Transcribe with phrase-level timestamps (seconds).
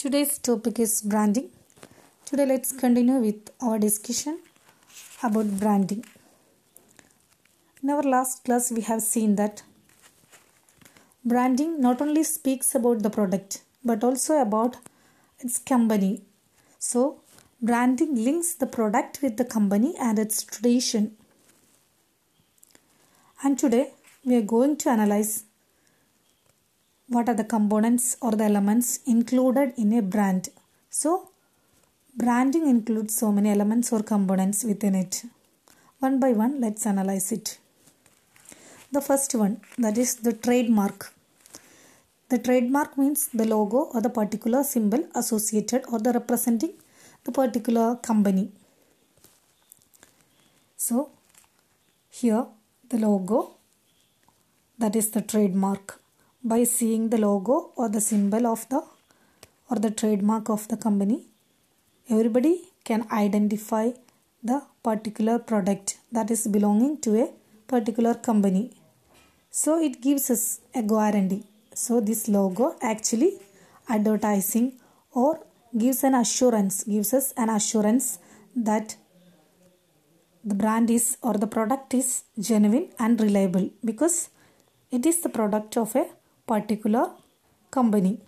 [0.00, 1.50] Today's topic is branding.
[2.24, 4.38] Today, let's continue with our discussion
[5.24, 6.04] about branding.
[7.82, 9.64] In our last class, we have seen that
[11.24, 14.76] branding not only speaks about the product but also about
[15.40, 16.22] its company.
[16.78, 17.20] So,
[17.60, 21.16] branding links the product with the company and its tradition.
[23.42, 23.94] And today,
[24.24, 25.42] we are going to analyze
[27.08, 30.50] what are the components or the elements included in a brand.
[30.90, 31.30] So,
[32.14, 35.22] branding includes so many elements or components within it.
[36.00, 37.58] One by one, let's analyze it.
[38.92, 41.12] The first one that is the trademark.
[42.28, 46.74] The trademark means the logo or the particular symbol associated or the representing
[47.24, 48.50] the particular company.
[50.76, 51.10] So,
[52.10, 52.46] here
[52.90, 53.54] the logo
[54.78, 56.00] that is the trademark
[56.42, 58.82] by seeing the logo or the symbol of the
[59.70, 61.26] or the trademark of the company.
[62.08, 63.90] Everybody can identify
[64.42, 67.28] the particular product that is belonging to a
[67.66, 68.72] particular company.
[69.50, 71.44] So it gives us a guarantee.
[71.74, 73.38] So this logo actually
[73.88, 74.74] advertising
[75.12, 75.40] or
[75.76, 78.18] gives an assurance gives us an assurance
[78.56, 78.96] that
[80.44, 84.30] the brand is or the product is genuine and reliable because
[84.90, 86.06] it is the product of a
[86.52, 87.04] particular
[87.70, 88.18] company.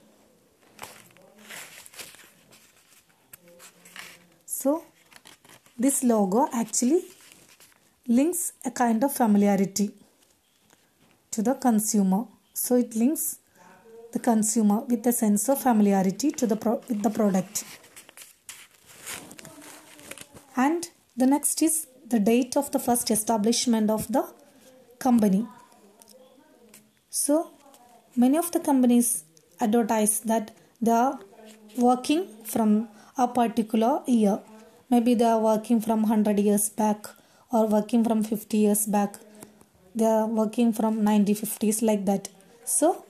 [4.46, 4.84] So,
[5.78, 7.02] this logo actually
[8.06, 9.91] links a kind of familiarity
[11.30, 12.24] to the consumer.
[12.52, 13.38] So, it links
[14.12, 17.64] the consumer with a sense of familiarity to the pro- with the product.
[20.56, 24.24] And the next is the date of the first establishment of the
[24.98, 25.46] company.
[27.08, 27.50] So,
[28.16, 29.25] many of the companies
[29.61, 31.19] advertise that they are
[31.77, 34.41] working from a particular year.
[34.91, 37.06] Maybe they are working from 100 years back
[37.53, 39.16] or working from 50 years back.
[39.94, 42.28] They are working from 1950s like that.
[42.65, 43.04] So,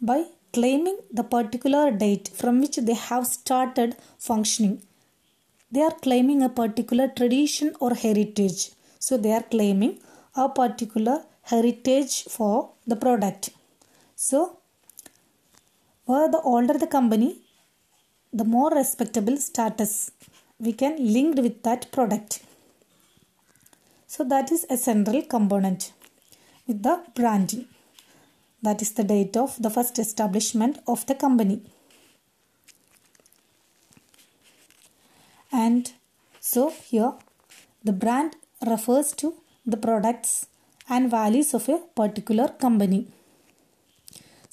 [0.00, 4.82] by claiming the particular date from which they have started functioning,
[5.70, 8.70] they are claiming a particular tradition or heritage.
[8.98, 9.98] So, they are claiming
[10.36, 13.50] a particular heritage for the product.
[14.16, 14.60] So,
[16.06, 17.42] where the older the company,
[18.32, 20.10] the more respectable status
[20.58, 22.42] we can linked with that product.
[24.06, 25.92] So, that is a central component
[26.66, 27.66] with the branding.
[28.62, 31.60] That is the date of the first establishment of the company.
[35.52, 35.92] And
[36.40, 37.12] so, here
[37.84, 39.34] the brand refers to
[39.66, 40.46] the products
[40.88, 43.08] and values of a particular company.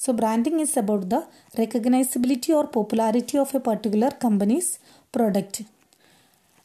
[0.04, 1.20] So, branding is about the
[1.56, 4.78] recognizability or popularity of a particular company's
[5.12, 5.62] product.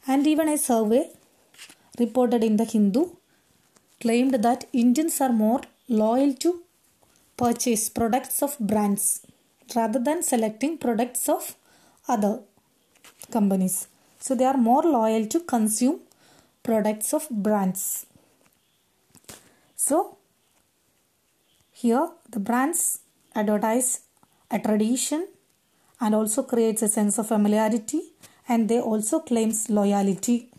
[0.06, 1.04] And even a survey
[1.98, 3.04] reported in the Hindu
[4.02, 6.50] claimed that Indians are more loyal to
[7.38, 9.22] purchase products of brands
[9.74, 11.56] rather than selecting products of
[12.06, 12.40] other
[13.30, 13.88] companies.
[14.18, 16.00] So, they are more loyal to consume
[16.62, 18.04] products of brands.
[19.76, 20.18] So,
[21.72, 22.98] here the brands
[23.34, 24.00] advertise
[24.50, 25.26] a tradition
[26.00, 28.12] and also creates a sense of familiarity
[28.48, 30.49] and they also claims loyalty